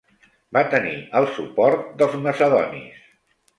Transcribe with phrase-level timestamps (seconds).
[0.57, 3.07] Va tenir el suport dels macedonis.